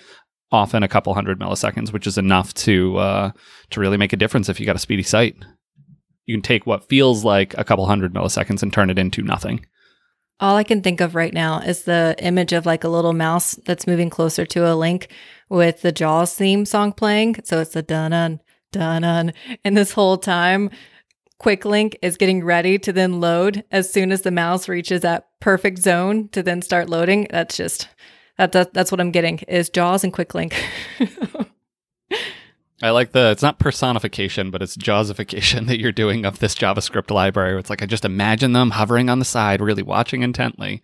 [0.50, 3.30] often a couple hundred milliseconds, which is enough to uh,
[3.70, 5.36] to really make a difference if you got a speedy site.
[6.26, 9.64] You can take what feels like a couple hundred milliseconds and turn it into nothing.
[10.40, 13.54] All I can think of right now is the image of like a little mouse
[13.64, 15.08] that's moving closer to a link
[15.48, 17.36] with the Jaws theme song playing.
[17.44, 19.32] So it's a dun dun dun dun,
[19.64, 20.70] and this whole time
[21.38, 25.28] quick link is getting ready to then load as soon as the mouse reaches that
[25.40, 27.26] perfect zone to then start loading.
[27.30, 27.88] That's just
[28.38, 30.54] that, that that's what I'm getting is Jaws and quick link.
[32.80, 37.10] I like the it's not personification, but it's jawsification that you're doing of this JavaScript
[37.10, 37.58] library.
[37.58, 40.82] It's like I just imagine them hovering on the side, really watching intently.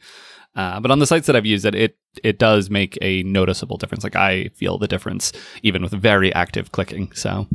[0.56, 3.76] Uh, but on the sites that I've used it, it it does make a noticeable
[3.76, 4.04] difference.
[4.04, 7.12] Like I feel the difference even with very active clicking.
[7.12, 7.46] So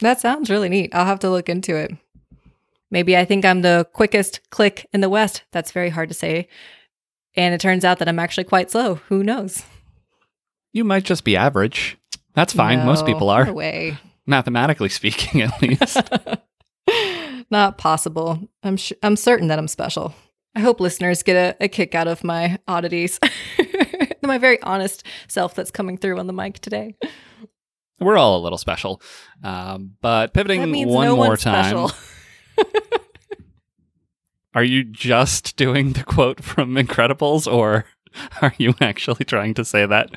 [0.00, 0.94] that sounds really neat.
[0.94, 1.92] I'll have to look into it.
[2.90, 5.42] Maybe I think I'm the quickest click in the West.
[5.50, 6.48] That's very hard to say.
[7.36, 8.96] And it turns out that I'm actually quite slow.
[9.08, 9.64] Who knows?
[10.72, 11.98] You might just be average.
[12.34, 12.80] That's fine.
[12.80, 13.46] No, Most people are.
[13.46, 13.98] No way.
[14.26, 15.98] Mathematically speaking, at least.
[17.50, 18.48] Not possible.
[18.62, 20.14] I'm sh- I'm certain that I'm special.
[20.54, 23.20] I hope listeners get a, a kick out of my oddities.
[24.22, 26.96] my very honest self that's coming through on the mic today.
[28.00, 29.00] We're all a little special.
[29.42, 31.88] Um, but pivoting one no more time.
[34.56, 37.84] Are you just doing the quote from Incredibles or
[38.42, 40.08] are you actually trying to say that?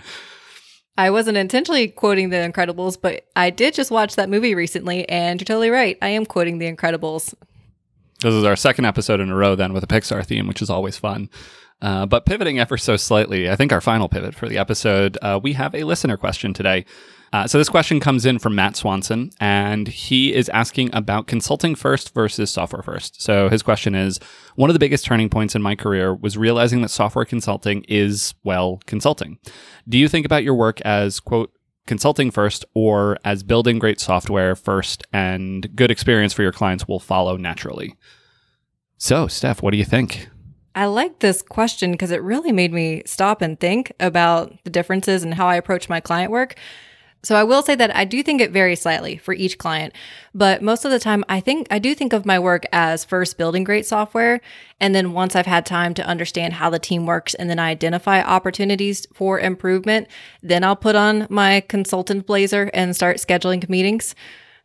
[0.97, 5.41] I wasn't intentionally quoting The Incredibles, but I did just watch that movie recently, and
[5.41, 5.97] you're totally right.
[6.01, 7.33] I am quoting The Incredibles.
[8.21, 10.69] This is our second episode in a row, then, with a Pixar theme, which is
[10.69, 11.29] always fun.
[11.81, 15.37] Uh, but pivoting ever so slightly, I think our final pivot for the episode, uh,
[15.41, 16.85] we have a listener question today.
[17.31, 21.75] Uh, so this question comes in from Matt Swanson, and he is asking about consulting
[21.75, 23.21] first versus software first.
[23.21, 24.19] So his question is
[24.55, 28.33] One of the biggest turning points in my career was realizing that software consulting is,
[28.43, 29.37] well, consulting.
[29.87, 31.51] Do you think about your work as, quote,
[31.85, 36.99] consulting first or as building great software first and good experience for your clients will
[36.99, 37.95] follow naturally?
[38.97, 40.29] So, Steph, what do you think?
[40.75, 45.23] I like this question because it really made me stop and think about the differences
[45.23, 46.55] and how I approach my client work.
[47.21, 49.93] So I will say that I do think it varies slightly for each client,
[50.33, 53.37] but most of the time I think I do think of my work as first
[53.37, 54.39] building great software
[54.79, 57.69] and then once I've had time to understand how the team works and then I
[57.69, 60.07] identify opportunities for improvement,
[60.41, 64.15] then I'll put on my consultant blazer and start scheduling meetings.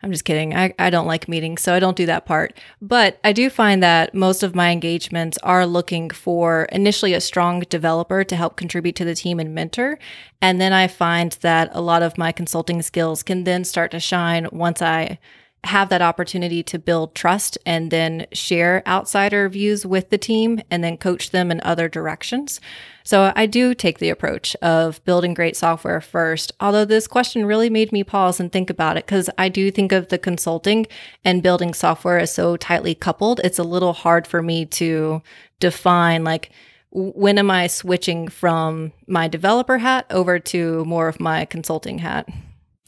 [0.04, 0.54] I'm just kidding.
[0.54, 2.60] I, I don't like meetings, so I don't do that part.
[2.82, 7.60] But I do find that most of my engagements are looking for initially a strong
[7.60, 9.98] developer to help contribute to the team and mentor.
[10.42, 13.98] And then I find that a lot of my consulting skills can then start to
[13.98, 15.18] shine once I
[15.64, 20.84] have that opportunity to build trust and then share outsider views with the team and
[20.84, 22.60] then coach them in other directions.
[23.02, 27.68] So I do take the approach of building great software first, although this question really
[27.68, 30.86] made me pause and think about it because I do think of the consulting
[31.24, 33.40] and building software as so tightly coupled.
[33.44, 35.22] It's a little hard for me to
[35.60, 36.50] define like,
[36.90, 42.28] when am I switching from my developer hat over to more of my consulting hat?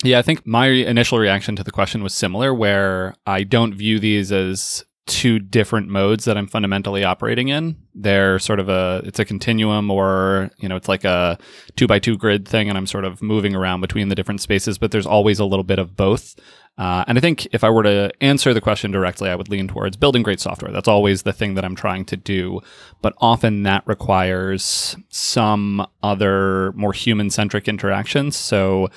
[0.04, 3.98] Yeah, I think my initial reaction to the question was similar, where I don't view
[3.98, 7.76] these as two different modes that I'm fundamentally operating in.
[7.94, 11.38] They're sort of a it's a continuum or, you know, it's like a
[11.76, 14.78] 2 by 2 grid thing and I'm sort of moving around between the different spaces,
[14.78, 16.34] but there's always a little bit of both.
[16.76, 19.68] Uh, and I think if I were to answer the question directly, I would lean
[19.68, 20.72] towards building great software.
[20.72, 22.60] That's always the thing that I'm trying to do.
[23.00, 28.36] But often that requires some other more human centric interactions.
[28.36, 28.90] So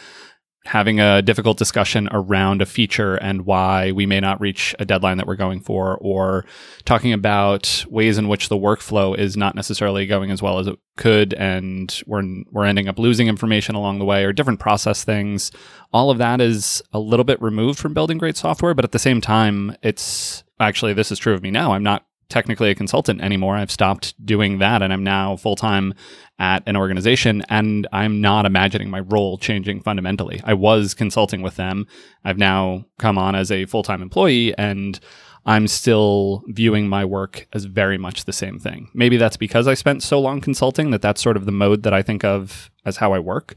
[0.69, 5.17] having a difficult discussion around a feature and why we may not reach a deadline
[5.17, 6.45] that we're going for, or
[6.85, 10.77] talking about ways in which the workflow is not necessarily going as well as it
[10.95, 15.51] could, and we're we're ending up losing information along the way, or different process things.
[15.91, 18.99] All of that is a little bit removed from building great software, but at the
[18.99, 21.73] same time, it's actually this is true of me now.
[21.73, 23.55] I'm not technically a consultant anymore.
[23.55, 25.93] I've stopped doing that and I'm now full time
[26.37, 30.39] at an organization and I'm not imagining my role changing fundamentally.
[30.43, 31.87] I was consulting with them.
[32.23, 34.99] I've now come on as a full time employee and
[35.45, 38.89] I'm still viewing my work as very much the same thing.
[38.93, 41.93] Maybe that's because I spent so long consulting that that's sort of the mode that
[41.93, 43.55] I think of as how I work.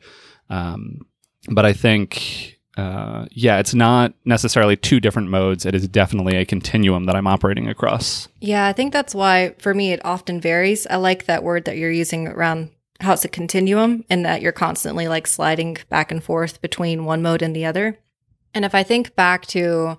[0.49, 1.01] Um,
[1.51, 5.67] but I think uh, yeah, it's not necessarily two different modes.
[5.67, 8.29] It is definitely a continuum that I'm operating across.
[8.41, 10.87] Yeah, I think that's why for me it often varies.
[10.87, 14.53] I like that word that you're using around how it's a continuum and that you're
[14.53, 17.99] constantly like sliding back and forth between one mode and the other.
[18.55, 19.99] And if I think back to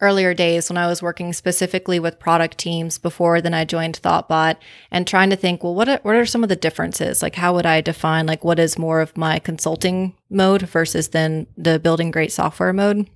[0.00, 4.56] earlier days when I was working specifically with product teams before then I joined Thoughtbot
[4.90, 7.22] and trying to think, well, what are, what are some of the differences?
[7.22, 11.46] Like, how would I define like what is more of my consulting mode versus then
[11.56, 13.08] the building great software mode?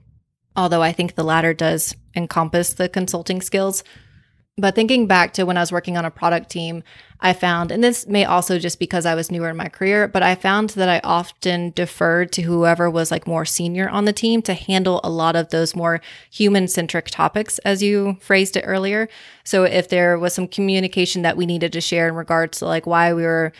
[0.56, 3.82] Although I think the latter does encompass the consulting skills.
[4.56, 6.84] But thinking back to when I was working on a product team,
[7.20, 10.22] I found, and this may also just because I was newer in my career, but
[10.22, 14.42] I found that I often deferred to whoever was like more senior on the team
[14.42, 19.08] to handle a lot of those more human centric topics, as you phrased it earlier.
[19.42, 22.86] So if there was some communication that we needed to share in regards to like
[22.86, 23.52] why we were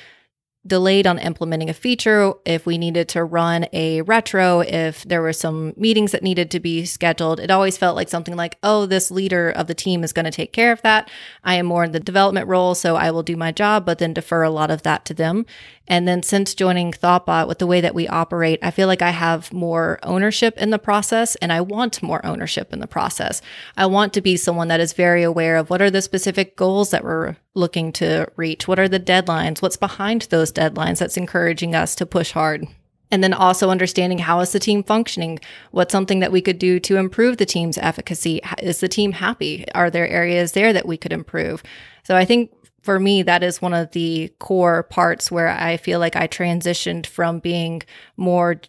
[0.67, 5.33] delayed on implementing a feature, if we needed to run a retro, if there were
[5.33, 9.11] some meetings that needed to be scheduled, it always felt like something like, oh, this
[9.11, 11.11] leader of the team is going to take care of that.
[11.45, 14.15] I am more in the development role, so I will do my job, but then
[14.15, 15.45] defer a lot of that to them.
[15.87, 19.11] And then since joining Thoughtbot with the way that we operate, I feel like I
[19.11, 23.43] have more ownership in the process and I want more ownership in the process.
[23.77, 26.91] I want to be someone that is very aware of what are the specific goals
[26.91, 28.67] that we're looking to reach?
[28.67, 29.61] What are the deadlines?
[29.61, 32.67] What's behind those deadlines that's encouraging us to push hard?
[33.11, 35.39] And then also understanding how is the team functioning?
[35.71, 38.41] What's something that we could do to improve the team's efficacy?
[38.61, 39.67] Is the team happy?
[39.73, 41.63] Are there areas there that we could improve?
[42.03, 42.51] So I think
[42.85, 47.07] for me, that is one of the core parts where I feel like I transitioned
[47.07, 47.83] from being
[48.19, 48.61] more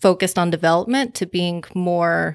[0.00, 2.34] focused on development to being more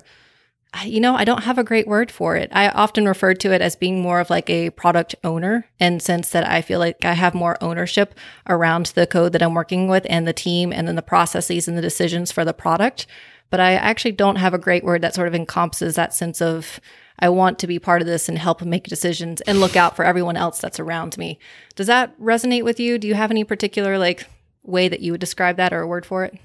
[0.83, 2.49] you know, I don't have a great word for it.
[2.51, 6.31] I often refer to it as being more of like a product owner in sense
[6.31, 8.13] that I feel like I have more ownership
[8.49, 11.77] around the code that I'm working with and the team and then the processes and
[11.77, 13.07] the decisions for the product.
[13.49, 16.81] But I actually don't have a great word that sort of encompasses that sense of
[17.19, 20.03] I want to be part of this and help make decisions and look out for
[20.03, 21.39] everyone else that's around me.
[21.75, 22.97] Does that resonate with you?
[22.97, 24.27] Do you have any particular like
[24.63, 26.37] way that you would describe that or a word for it?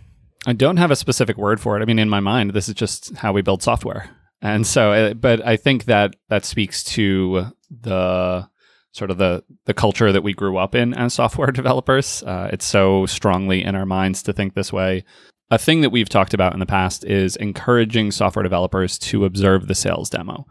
[0.47, 1.83] I don't have a specific word for it.
[1.83, 4.11] I mean, in my mind, this is just how we build software.
[4.41, 8.49] And so, uh, but I think that that speaks to the
[8.93, 12.23] sort of the the culture that we grew up in as software developers.
[12.23, 15.05] Uh, it's so strongly in our minds to think this way.
[15.53, 19.67] A thing that we've talked about in the past is encouraging software developers to observe
[19.67, 20.47] the sales demo,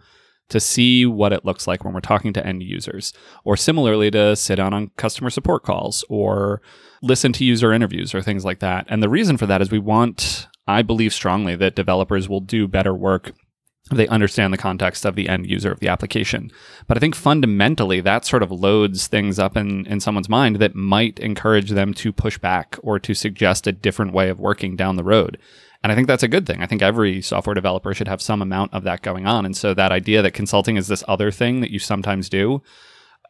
[0.49, 3.13] to see what it looks like when we're talking to end users,
[3.45, 6.61] or similarly to sit down on customer support calls or
[7.01, 8.85] listen to user interviews or things like that.
[8.89, 12.67] And the reason for that is we want, I believe strongly that developers will do
[12.67, 13.31] better work
[13.91, 16.51] they understand the context of the end user of the application.
[16.87, 20.75] But I think fundamentally that sort of loads things up in, in someone's mind that
[20.75, 24.95] might encourage them to push back or to suggest a different way of working down
[24.95, 25.39] the road.
[25.81, 26.61] And I think that's a good thing.
[26.61, 29.45] I think every software developer should have some amount of that going on.
[29.45, 32.61] And so that idea that consulting is this other thing that you sometimes do,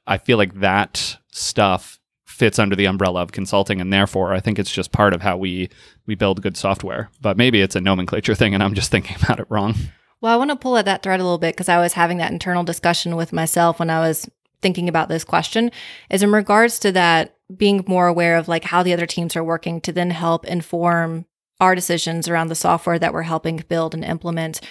[0.07, 4.57] I feel like that stuff fits under the umbrella of consulting and therefore I think
[4.57, 5.69] it's just part of how we
[6.05, 7.11] we build good software.
[7.21, 9.75] But maybe it's a nomenclature thing and I'm just thinking about it wrong.
[10.21, 12.17] Well, I want to pull at that thread a little bit because I was having
[12.17, 14.29] that internal discussion with myself when I was
[14.61, 15.71] thinking about this question
[16.09, 19.43] is in regards to that being more aware of like how the other teams are
[19.43, 21.25] working to then help inform
[21.61, 24.61] our decisions around the software that we're helping build and implement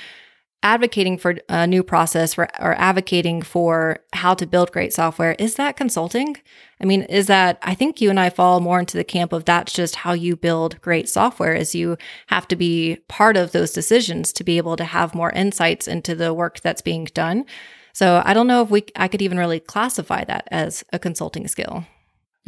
[0.63, 5.55] advocating for a new process for, or advocating for how to build great software is
[5.55, 6.37] that consulting?
[6.81, 9.45] I mean is that i think you and i fall more into the camp of
[9.45, 11.97] that's just how you build great software is you
[12.29, 16.15] have to be part of those decisions to be able to have more insights into
[16.15, 17.45] the work that's being done.
[17.93, 21.47] So i don't know if we i could even really classify that as a consulting
[21.49, 21.85] skill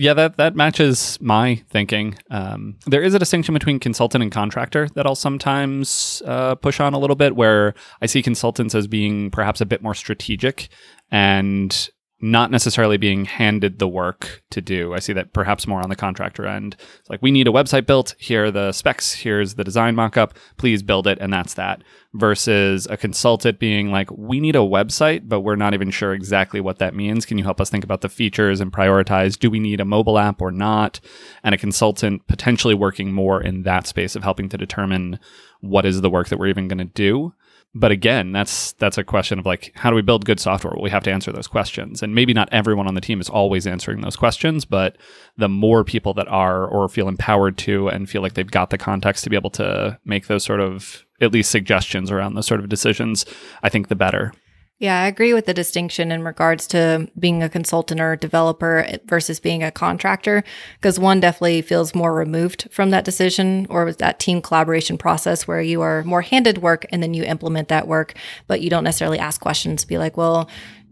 [0.01, 2.17] yeah, that that matches my thinking.
[2.31, 6.95] Um, there is a distinction between consultant and contractor that I'll sometimes uh, push on
[6.95, 10.71] a little bit, where I see consultants as being perhaps a bit more strategic
[11.11, 11.91] and
[12.23, 14.93] not necessarily being handed the work to do.
[14.93, 16.77] I see that perhaps more on the contractor end.
[16.99, 18.15] It's like, we need a website built.
[18.19, 19.15] Here are the specs.
[19.15, 20.33] Here's the design mockup.
[20.59, 21.19] Please build it.
[21.21, 21.83] And that's that.
[22.13, 26.61] Versus a consultant being like, we need a website, but we're not even sure exactly
[26.61, 27.25] what that means.
[27.25, 29.39] Can you help us think about the features and prioritize?
[29.39, 31.01] Do we need a mobile app or not?
[31.43, 35.19] And a consultant potentially working more in that space of helping to determine
[35.61, 37.33] what is the work that we're even going to do
[37.75, 40.73] but again that's that's a question of like how do we build good software?
[40.75, 42.03] Well, we have to answer those questions.
[42.03, 44.97] And maybe not everyone on the team is always answering those questions but
[45.37, 48.79] the more people that are or feel empowered to and feel like they've got the
[48.79, 52.61] context to be able to make those sort of at least suggestions around those sort
[52.61, 53.25] of decisions
[53.63, 54.33] i think the better
[54.81, 59.39] Yeah, I agree with the distinction in regards to being a consultant or developer versus
[59.39, 60.43] being a contractor,
[60.77, 65.61] because one definitely feels more removed from that decision or that team collaboration process where
[65.61, 68.15] you are more handed work and then you implement that work,
[68.47, 70.49] but you don't necessarily ask questions, be like, well,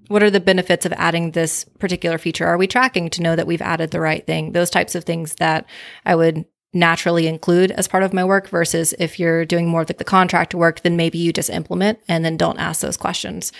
[0.08, 2.46] what are the benefits of adding this particular feature?
[2.46, 4.52] Are we tracking to know that we've added the right thing?
[4.52, 5.64] Those types of things that
[6.04, 9.88] I would naturally include as part of my work versus if you're doing more of
[9.88, 13.52] like the contract work, then maybe you just implement and then don't ask those questions.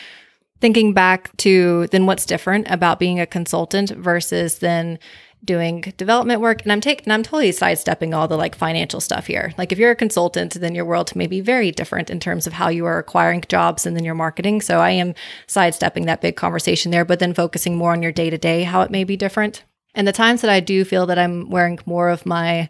[0.61, 4.99] Thinking back to then what's different about being a consultant versus then
[5.45, 9.55] doing development work and I'm taking I'm totally sidestepping all the like financial stuff here.
[9.57, 12.55] Like if you're a consultant, then your world may be very different in terms of
[12.55, 14.61] how you are acquiring jobs and then your marketing.
[14.61, 15.15] So I am
[15.47, 18.83] sidestepping that big conversation there, but then focusing more on your day to day, how
[18.83, 19.63] it may be different.
[19.95, 22.69] And the times that I do feel that I'm wearing more of my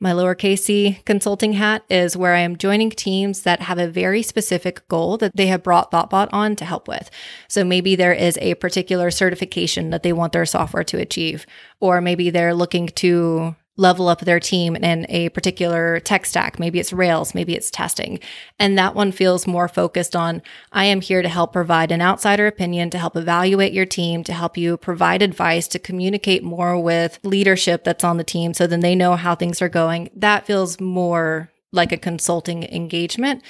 [0.00, 4.22] my lowercase c consulting hat is where I am joining teams that have a very
[4.22, 7.10] specific goal that they have brought ThoughtBot on to help with.
[7.48, 11.44] So maybe there is a particular certification that they want their software to achieve,
[11.80, 16.58] or maybe they're looking to level up their team in a particular tech stack.
[16.58, 18.20] Maybe it's Rails, maybe it's testing.
[18.58, 22.46] And that one feels more focused on I am here to help provide an outsider
[22.46, 27.18] opinion, to help evaluate your team, to help you provide advice, to communicate more with
[27.24, 30.10] leadership that's on the team so then they know how things are going.
[30.14, 33.42] That feels more like a consulting engagement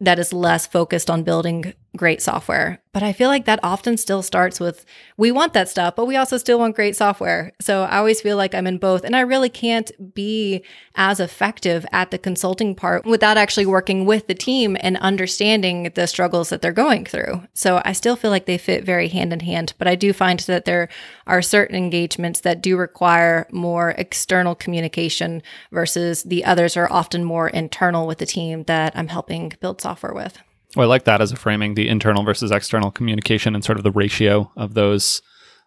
[0.00, 2.80] that is less focused on building great software.
[2.92, 4.84] But I feel like that often still starts with
[5.16, 7.52] we want that stuff, but we also still want great software.
[7.60, 9.04] So I always feel like I'm in both.
[9.04, 10.64] And I really can't be
[10.96, 16.06] as effective at the consulting part without actually working with the team and understanding the
[16.06, 17.42] struggles that they're going through.
[17.54, 19.74] So I still feel like they fit very hand in hand.
[19.78, 20.88] But I do find that there
[21.26, 27.48] are certain engagements that do require more external communication versus the others are often more
[27.48, 30.38] internal with the team that I'm helping build software with.
[30.76, 33.84] Well, I like that as a framing, the internal versus external communication and sort of
[33.84, 35.20] the ratio of those.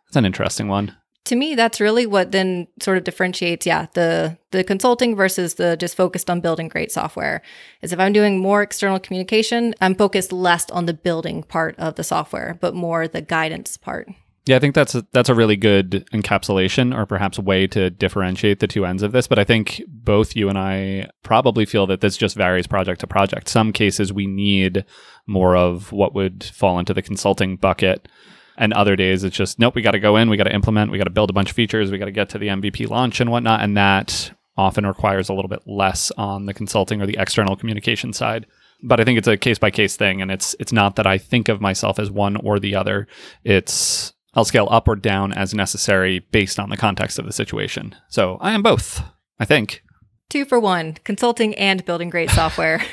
[0.05, 0.95] That's an interesting one.
[1.25, 5.77] To me, that's really what then sort of differentiates, yeah, the the consulting versus the
[5.77, 7.41] just focused on building great software.
[7.81, 11.95] Is if I'm doing more external communication, I'm focused less on the building part of
[11.95, 14.09] the software, but more the guidance part.
[14.45, 18.59] Yeah, I think that's a, that's a really good encapsulation or perhaps way to differentiate
[18.59, 19.25] the two ends of this.
[19.25, 23.07] But I think both you and I probably feel that this just varies project to
[23.07, 23.47] project.
[23.47, 24.83] Some cases we need
[25.27, 28.09] more of what would fall into the consulting bucket.
[28.57, 30.91] And other days it's just, nope, we got to go in, we got to implement,
[30.91, 32.89] we got to build a bunch of features, we got to get to the MVP
[32.89, 33.61] launch and whatnot.
[33.61, 38.11] And that often requires a little bit less on the consulting or the external communication
[38.11, 38.45] side
[38.85, 41.17] but I think it's a case by case thing, and it's it's not that I
[41.17, 43.07] think of myself as one or the other.
[43.45, 47.95] It's I'll scale up or down as necessary based on the context of the situation.
[48.09, 49.03] So I am both,
[49.39, 49.83] I think.
[50.29, 52.83] Two for one consulting and building great software.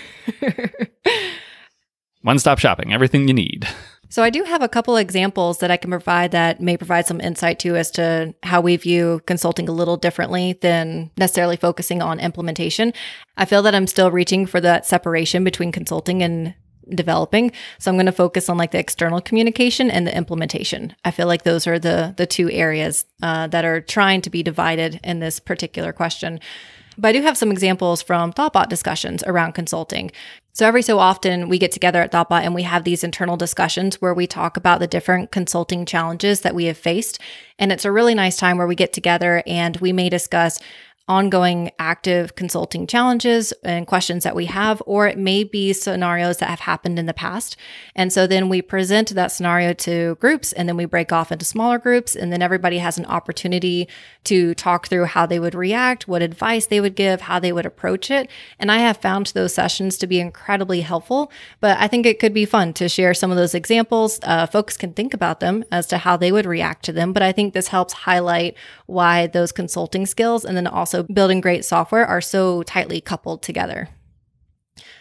[2.22, 3.66] one stop shopping, everything you need.
[4.12, 7.20] So, I do have a couple examples that I can provide that may provide some
[7.20, 12.18] insight to as to how we view consulting a little differently than necessarily focusing on
[12.18, 12.93] implementation.
[13.36, 16.55] I feel that I'm still reaching for that separation between consulting and
[16.95, 17.53] developing.
[17.78, 20.95] So I'm going to focus on like the external communication and the implementation.
[21.05, 24.43] I feel like those are the the two areas uh, that are trying to be
[24.43, 26.41] divided in this particular question.
[26.99, 30.11] But I do have some examples from ThoughtBot discussions around consulting.
[30.53, 34.01] So every so often we get together at ThoughtBot and we have these internal discussions
[34.03, 37.20] where we talk about the different consulting challenges that we have faced.
[37.59, 40.59] And it's a really nice time where we get together and we may discuss
[41.11, 46.48] ongoing active consulting challenges and questions that we have, or it may be scenarios that
[46.48, 47.56] have happened in the past.
[47.96, 51.44] And so then we present that scenario to groups and then we break off into
[51.44, 52.14] smaller groups.
[52.14, 53.88] And then everybody has an opportunity
[54.22, 57.66] to talk through how they would react, what advice they would give, how they would
[57.66, 58.30] approach it.
[58.61, 62.32] And I have found those sessions to be incredibly helpful, but I think it could
[62.32, 64.20] be fun to share some of those examples.
[64.22, 67.12] Uh, folks can think about them as to how they would react to them.
[67.12, 68.56] But I think this helps highlight
[68.86, 73.88] why those consulting skills and then also building great software are so tightly coupled together.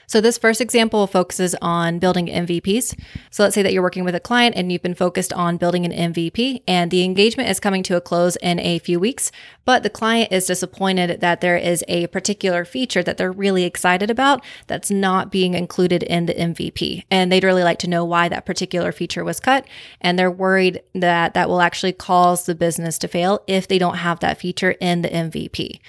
[0.09, 2.99] So, this first example focuses on building MVPs.
[3.29, 5.85] So, let's say that you're working with a client and you've been focused on building
[5.85, 9.31] an MVP, and the engagement is coming to a close in a few weeks,
[9.65, 14.09] but the client is disappointed that there is a particular feature that they're really excited
[14.09, 17.03] about that's not being included in the MVP.
[17.11, 19.67] And they'd really like to know why that particular feature was cut.
[20.01, 23.97] And they're worried that that will actually cause the business to fail if they don't
[23.97, 25.79] have that feature in the MVP.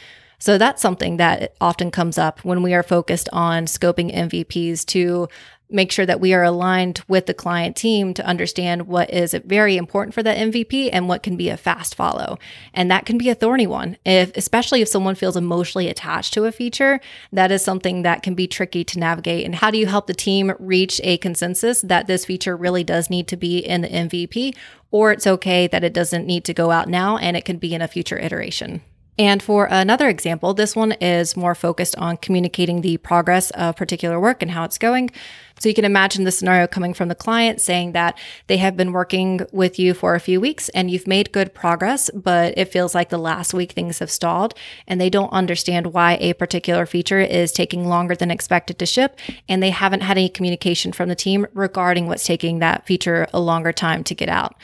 [0.41, 5.29] So that's something that often comes up when we are focused on scoping MVPs to
[5.73, 9.77] make sure that we are aligned with the client team to understand what is very
[9.77, 12.39] important for that MVP and what can be a fast follow.
[12.75, 13.97] And that can be a thorny one.
[14.05, 17.01] If especially if someone feels emotionally attached to a feature,
[17.33, 19.45] that is something that can be tricky to navigate.
[19.45, 23.11] And how do you help the team reach a consensus that this feature really does
[23.11, 24.57] need to be in the MVP
[24.91, 27.75] or it's okay that it doesn't need to go out now and it can be
[27.75, 28.83] in a future iteration?
[29.19, 34.19] And for another example, this one is more focused on communicating the progress of particular
[34.19, 35.11] work and how it's going.
[35.59, 38.93] So you can imagine the scenario coming from the client saying that they have been
[38.93, 42.95] working with you for a few weeks and you've made good progress, but it feels
[42.95, 44.55] like the last week things have stalled
[44.87, 49.19] and they don't understand why a particular feature is taking longer than expected to ship.
[49.51, 53.41] And they haven't had any communication from the team regarding what's taking that feature a
[53.41, 54.57] longer time to get out.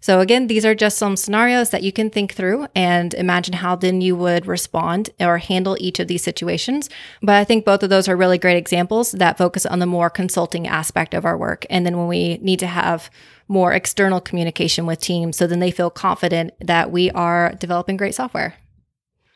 [0.00, 3.76] So, again, these are just some scenarios that you can think through and imagine how
[3.76, 6.88] then you would respond or handle each of these situations.
[7.22, 10.08] But I think both of those are really great examples that focus on the more
[10.08, 11.66] consulting aspect of our work.
[11.68, 13.10] And then when we need to have
[13.46, 18.14] more external communication with teams, so then they feel confident that we are developing great
[18.14, 18.54] software.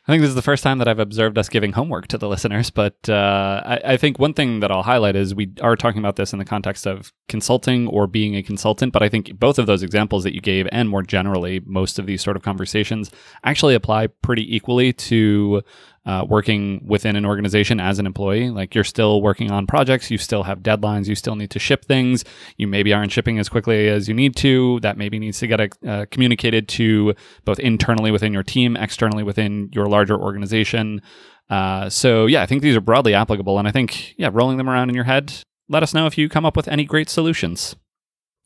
[0.07, 2.29] I think this is the first time that I've observed us giving homework to the
[2.29, 5.97] listeners, but uh, I, I, think one thing that I'll highlight is we are talking
[5.97, 9.57] about this in the context of consulting or being a consultant, but I think both
[9.57, 13.09] of those examples that you gave, and more generally, most of these sort of conversations
[13.43, 15.63] actually apply pretty equally to
[16.05, 18.49] uh, working within an organization as an employee.
[18.49, 21.85] Like you're still working on projects, you still have deadlines, you still need to ship
[21.85, 22.23] things.
[22.57, 24.79] You maybe aren't shipping as quickly as you need to.
[24.81, 29.69] That maybe needs to get uh, communicated to both internally within your team, externally within
[29.71, 31.01] your larger organization.
[31.49, 34.69] Uh, so yeah, I think these are broadly applicable, and I think yeah, rolling them
[34.69, 35.33] around in your head.
[35.67, 37.75] Let us know if you come up with any great solutions.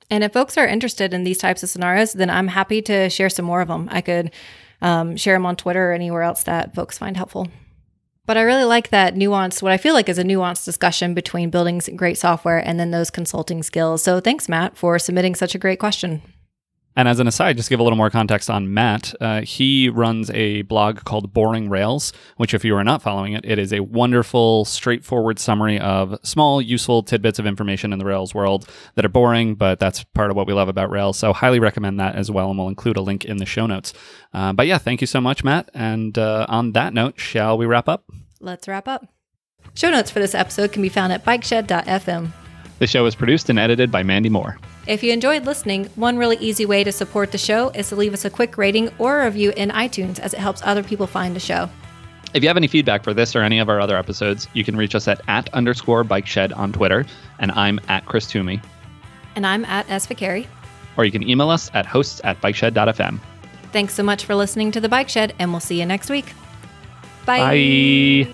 [0.10, 3.30] And if folks are interested in these types of scenarios, then I'm happy to share
[3.30, 3.88] some more of them.
[3.92, 4.32] I could
[4.82, 7.48] um, share them on Twitter or anywhere else that folks find helpful.
[8.26, 11.50] But I really like that nuance, what I feel like is a nuanced discussion between
[11.50, 14.04] building great software and then those consulting skills.
[14.04, 16.22] So thanks, Matt, for submitting such a great question.
[16.96, 19.14] And as an aside, just give a little more context on Matt.
[19.22, 23.46] Uh, he runs a blog called Boring Rails, which, if you are not following it,
[23.46, 28.34] it is a wonderful, straightforward summary of small, useful tidbits of information in the Rails
[28.34, 31.18] world that are boring, but that's part of what we love about Rails.
[31.18, 33.94] So, highly recommend that as well, and we'll include a link in the show notes.
[34.34, 35.70] Uh, but yeah, thank you so much, Matt.
[35.74, 38.04] And uh, on that note, shall we wrap up?
[38.42, 39.08] Let's wrap up.
[39.74, 42.32] Show notes for this episode can be found at bikeshed.fm.
[42.80, 44.58] The show is produced and edited by Mandy Moore.
[44.90, 48.12] If you enjoyed listening, one really easy way to support the show is to leave
[48.12, 51.36] us a quick rating or a review in iTunes as it helps other people find
[51.36, 51.70] the show.
[52.34, 54.76] If you have any feedback for this or any of our other episodes, you can
[54.76, 57.06] reach us at at underscore bike shed on Twitter,
[57.38, 58.60] and I'm at Chris Toomey.
[59.36, 60.08] And I'm at S.
[60.08, 60.48] Viccari.
[60.98, 63.20] Or you can email us at hosts at bikeshed.fm.
[63.72, 66.34] Thanks so much for listening to The Bike Shed, and we'll see you next week.
[67.28, 68.26] Bye.
[68.26, 68.34] Bye.